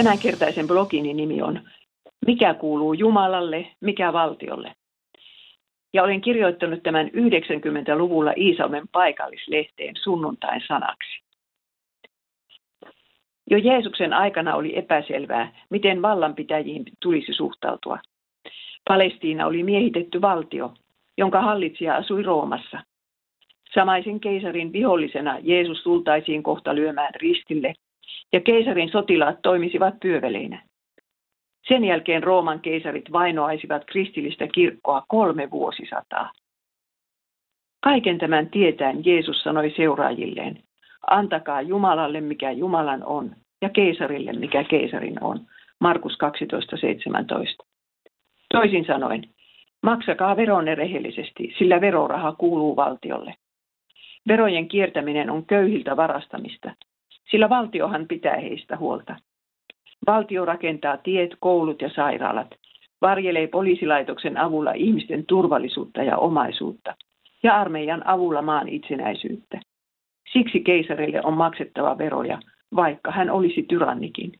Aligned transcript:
Tämänkertaisen 0.00 0.66
blogini 0.66 1.14
nimi 1.14 1.42
on 1.42 1.60
Mikä 2.26 2.54
kuuluu 2.54 2.92
Jumalalle, 2.92 3.66
mikä 3.80 4.12
valtiolle? 4.12 4.74
Ja 5.94 6.02
olen 6.02 6.20
kirjoittanut 6.20 6.82
tämän 6.82 7.06
90-luvulla 7.06 8.32
Iisalmen 8.36 8.88
paikallislehteen 8.92 9.94
sunnuntain 10.02 10.62
sanaksi. 10.68 11.22
Jo 13.50 13.58
Jeesuksen 13.58 14.12
aikana 14.12 14.54
oli 14.54 14.78
epäselvää, 14.78 15.52
miten 15.70 16.02
vallanpitäjiin 16.02 16.84
tulisi 17.02 17.32
suhtautua. 17.32 17.98
Palestiina 18.88 19.46
oli 19.46 19.62
miehitetty 19.62 20.20
valtio, 20.20 20.74
jonka 21.18 21.40
hallitsija 21.40 21.96
asui 21.96 22.22
Roomassa. 22.22 22.80
Samaisen 23.74 24.20
keisarin 24.20 24.72
vihollisena 24.72 25.38
Jeesus 25.42 25.82
tultaisiin 25.82 26.42
kohta 26.42 26.74
lyömään 26.74 27.14
ristille, 27.14 27.74
ja 28.32 28.40
keisarin 28.40 28.90
sotilaat 28.90 29.42
toimisivat 29.42 29.94
pyöveleinä. 30.02 30.62
Sen 31.68 31.84
jälkeen 31.84 32.22
Rooman 32.22 32.60
keisarit 32.60 33.12
vainoaisivat 33.12 33.84
kristillistä 33.84 34.46
kirkkoa 34.46 35.04
kolme 35.08 35.50
vuosisataa. 35.50 36.32
Kaiken 37.82 38.18
tämän 38.18 38.50
tietäen 38.50 39.04
Jeesus 39.04 39.42
sanoi 39.42 39.72
seuraajilleen, 39.76 40.62
antakaa 41.10 41.62
Jumalalle 41.62 42.20
mikä 42.20 42.50
Jumalan 42.50 43.04
on 43.04 43.30
ja 43.62 43.68
keisarille 43.68 44.32
mikä 44.32 44.64
keisarin 44.64 45.22
on. 45.24 45.40
Markus 45.80 46.12
12.17. 46.12 47.66
Toisin 48.54 48.84
sanoen, 48.84 49.22
maksakaa 49.82 50.36
veronne 50.36 50.74
rehellisesti, 50.74 51.54
sillä 51.58 51.80
veroraha 51.80 52.32
kuuluu 52.32 52.76
valtiolle. 52.76 53.34
Verojen 54.28 54.68
kiertäminen 54.68 55.30
on 55.30 55.46
köyhiltä 55.46 55.96
varastamista, 55.96 56.74
sillä 57.30 57.48
valtiohan 57.48 58.06
pitää 58.08 58.36
heistä 58.36 58.76
huolta. 58.76 59.16
Valtio 60.06 60.44
rakentaa 60.44 60.96
tiet, 60.96 61.30
koulut 61.40 61.82
ja 61.82 61.90
sairaalat, 61.94 62.54
varjelee 63.02 63.46
poliisilaitoksen 63.46 64.36
avulla 64.36 64.72
ihmisten 64.72 65.26
turvallisuutta 65.26 66.02
ja 66.02 66.16
omaisuutta 66.16 66.94
ja 67.42 67.60
armeijan 67.60 68.06
avulla 68.06 68.42
maan 68.42 68.68
itsenäisyyttä. 68.68 69.60
Siksi 70.32 70.60
keisarille 70.60 71.20
on 71.24 71.34
maksettava 71.34 71.98
veroja, 71.98 72.38
vaikka 72.76 73.10
hän 73.10 73.30
olisi 73.30 73.62
tyrannikin. 73.62 74.32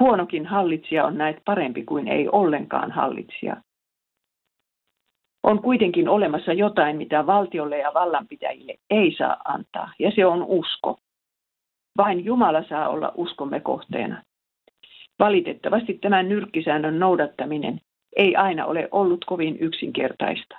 Huonokin 0.00 0.46
hallitsija 0.46 1.04
on 1.04 1.18
näet 1.18 1.36
parempi 1.44 1.84
kuin 1.84 2.08
ei 2.08 2.28
ollenkaan 2.32 2.92
hallitsija. 2.92 3.56
On 5.42 5.62
kuitenkin 5.62 6.08
olemassa 6.08 6.52
jotain, 6.52 6.96
mitä 6.96 7.26
valtiolle 7.26 7.78
ja 7.78 7.94
vallanpitäjille 7.94 8.74
ei 8.90 9.14
saa 9.18 9.36
antaa, 9.44 9.92
ja 9.98 10.10
se 10.10 10.26
on 10.26 10.42
usko. 10.42 10.98
Vain 11.98 12.24
Jumala 12.24 12.64
saa 12.68 12.88
olla 12.88 13.12
uskomme 13.16 13.60
kohteena. 13.60 14.22
Valitettavasti 15.18 15.94
tämän 15.94 16.28
nyrkkisäännön 16.28 16.98
noudattaminen 16.98 17.80
ei 18.16 18.36
aina 18.36 18.66
ole 18.66 18.88
ollut 18.90 19.24
kovin 19.24 19.58
yksinkertaista. 19.60 20.58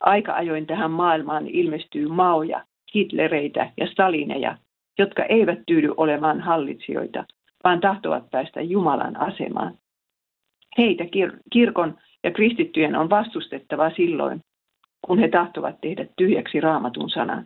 Aika 0.00 0.34
ajoin 0.34 0.66
tähän 0.66 0.90
maailmaan 0.90 1.46
ilmestyy 1.46 2.08
maoja, 2.08 2.64
Hitlereitä 2.94 3.72
ja 3.76 3.86
Stalineja, 3.86 4.56
jotka 4.98 5.24
eivät 5.24 5.58
tyydy 5.66 5.94
olemaan 5.96 6.40
hallitsijoita, 6.40 7.24
vaan 7.64 7.80
tahtovat 7.80 8.30
päästä 8.30 8.60
Jumalan 8.60 9.16
asemaan. 9.16 9.74
Heitä 10.78 11.04
kirkon 11.52 11.98
ja 12.24 12.30
kristittyjen 12.30 12.96
on 12.96 13.10
vastustettava 13.10 13.90
silloin, 13.90 14.40
kun 15.06 15.18
he 15.18 15.28
tahtovat 15.28 15.80
tehdä 15.80 16.06
tyhjäksi 16.16 16.60
raamatun 16.60 17.10
sanan. 17.10 17.44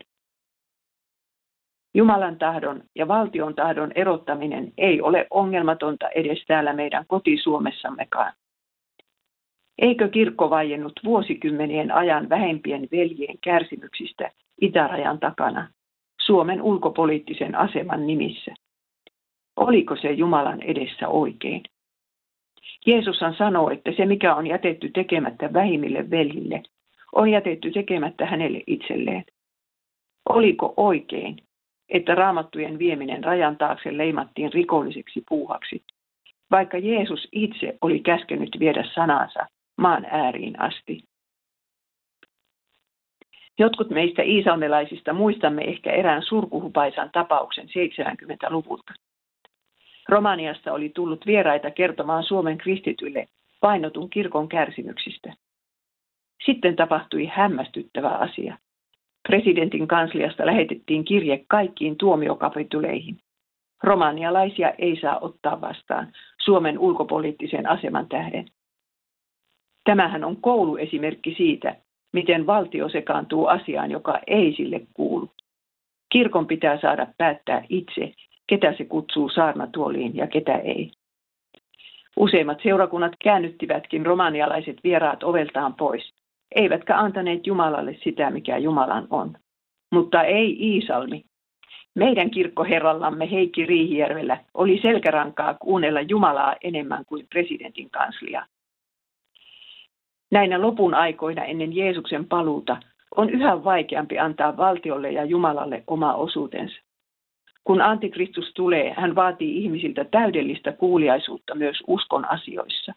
Jumalan 1.94 2.38
tahdon 2.38 2.82
ja 2.94 3.08
valtion 3.08 3.54
tahdon 3.54 3.92
erottaminen 3.94 4.72
ei 4.78 5.02
ole 5.02 5.26
ongelmatonta 5.30 6.08
edes 6.08 6.44
täällä 6.46 6.72
meidän 6.72 7.04
kotisuomessammekaan. 7.06 8.32
Eikö 9.78 10.08
kirkko 10.08 10.50
vaiennut 10.50 11.00
vuosikymmenien 11.04 11.92
ajan 11.92 12.28
vähempien 12.28 12.88
veljien 12.92 13.38
kärsimyksistä 13.44 14.30
itärajan 14.60 15.20
takana 15.20 15.68
Suomen 16.20 16.62
ulkopoliittisen 16.62 17.54
aseman 17.54 18.06
nimissä? 18.06 18.54
Oliko 19.56 19.96
se 19.96 20.12
Jumalan 20.12 20.62
edessä 20.62 21.08
oikein? 21.08 21.62
Jeesushan 22.86 23.34
sanoo, 23.34 23.70
että 23.70 23.92
se 23.96 24.06
mikä 24.06 24.34
on 24.34 24.46
jätetty 24.46 24.90
tekemättä 24.90 25.52
vähimmille 25.52 26.10
veljille, 26.10 26.62
on 27.12 27.30
jätetty 27.30 27.70
tekemättä 27.70 28.27
hänelle 28.27 28.62
itselleen. 28.66 29.24
Oliko 30.28 30.74
oikein, 30.77 31.36
että 31.89 32.14
raamattujen 32.14 32.78
vieminen 32.78 33.24
rajan 33.24 33.56
taakse 33.56 33.96
leimattiin 33.96 34.52
rikolliseksi 34.52 35.24
puuhaksi, 35.28 35.83
vaikka 36.50 36.78
Jeesus 36.78 37.28
itse 37.33 37.78
oli 37.80 38.00
käskenyt 38.00 38.50
viedä 38.58 38.84
sanansa 38.95 39.46
maan 39.77 40.05
ääriin 40.11 40.61
asti. 40.61 41.05
Jotkut 43.58 43.90
meistä 43.90 44.22
iisalmelaisista 44.22 45.12
muistamme 45.12 45.62
ehkä 45.62 45.92
erään 45.92 46.22
surkuhupaisan 46.22 47.11
tapauksen 47.12 47.67
70-luvulta. 47.68 48.95
Romaniasta 50.08 50.72
oli 50.72 50.89
tullut 50.89 51.27
vieraita 51.27 51.70
kertomaan 51.70 52.24
Suomen 52.24 52.58
kristityille 52.58 53.28
painotun 53.61 54.11
kirkon 54.11 54.48
kärsimyksistä. 54.48 55.33
Sitten 56.46 56.77
tapahtui 56.77 57.27
hämmästyttävä 57.27 58.08
asia. 58.08 58.58
Presidentin 59.29 59.89
kansliasta 59.89 60.46
lähetettiin 60.46 61.05
kirje 61.05 61.45
kaikkiin 61.48 61.96
tuomiokapituleihin. 61.96 63.17
Romanialaisia 63.83 64.70
ei 64.79 64.98
saa 65.01 65.18
ottaa 65.18 65.61
vastaan 65.61 66.12
Suomen 66.45 66.79
ulkopoliittisen 66.79 67.68
aseman 67.68 68.08
tähden. 68.08 68.46
Tämähän 69.84 70.24
on 70.24 70.36
kouluesimerkki 70.36 71.34
siitä, 71.36 71.77
miten 72.13 72.46
valtio 72.46 72.89
sekaantuu 72.89 73.46
asiaan, 73.46 73.90
joka 73.90 74.18
ei 74.27 74.55
sille 74.57 74.80
kuulu. 74.95 75.30
Kirkon 76.13 76.46
pitää 76.46 76.80
saada 76.80 77.07
päättää 77.18 77.64
itse, 77.68 78.13
ketä 78.46 78.74
se 78.79 78.84
kutsuu 78.84 79.29
saarnatuoliin 79.29 80.17
ja 80.17 80.27
ketä 80.27 80.57
ei. 80.57 80.90
Useimmat 82.17 82.58
seurakunnat 82.63 83.13
käännyttivätkin 83.24 84.07
romanialaiset 84.07 84.77
vieraat 84.84 85.23
oveltaan 85.23 85.74
pois, 85.74 86.14
eivätkä 86.54 86.98
antaneet 86.98 87.46
Jumalalle 87.46 87.96
sitä, 88.04 88.30
mikä 88.30 88.58
Jumalan 88.58 89.06
on. 89.10 89.36
Mutta 89.92 90.22
ei 90.22 90.56
Iisalmi. 90.60 91.24
Meidän 91.94 92.30
kirkkoherrallamme 92.30 93.30
Heikki 93.30 93.66
Riihijärvellä 93.66 94.38
oli 94.54 94.80
selkärankaa 94.82 95.54
kuunnella 95.54 96.00
Jumalaa 96.00 96.56
enemmän 96.62 97.04
kuin 97.04 97.26
presidentin 97.28 97.90
kanslia. 97.90 98.46
Näinä 100.30 100.62
lopun 100.62 100.94
aikoina 100.94 101.44
ennen 101.44 101.76
Jeesuksen 101.76 102.24
paluuta 102.24 102.76
on 103.16 103.30
yhä 103.30 103.64
vaikeampi 103.64 104.18
antaa 104.18 104.56
valtiolle 104.56 105.12
ja 105.12 105.24
Jumalalle 105.24 105.84
oma 105.86 106.14
osuutensa. 106.14 106.74
Kun 107.64 107.80
antikristus 107.80 108.52
tulee, 108.54 108.94
hän 108.96 109.14
vaatii 109.14 109.64
ihmisiltä 109.64 110.04
täydellistä 110.04 110.72
kuuliaisuutta 110.72 111.54
myös 111.54 111.82
uskon 111.86 112.30
asioissa. 112.30 112.92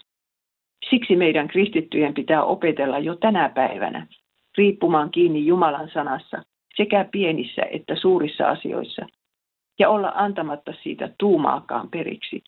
Siksi 0.89 1.15
meidän 1.15 1.47
kristittyjen 1.47 2.13
pitää 2.13 2.43
opetella 2.43 2.99
jo 2.99 3.15
tänä 3.15 3.49
päivänä 3.49 4.07
riippumaan 4.57 5.11
kiinni 5.11 5.45
Jumalan 5.45 5.89
sanassa 5.93 6.43
sekä 6.75 7.05
pienissä 7.11 7.61
että 7.71 7.95
suurissa 7.95 8.49
asioissa 8.49 9.05
ja 9.79 9.89
olla 9.89 10.11
antamatta 10.15 10.73
siitä 10.83 11.09
tuumaakaan 11.19 11.89
periksi. 11.89 12.43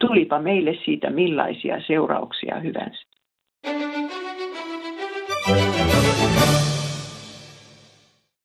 Tulipa 0.00 0.38
meille 0.38 0.78
siitä 0.84 1.10
millaisia 1.10 1.80
seurauksia 1.86 2.60
hyvänsä. 2.60 3.07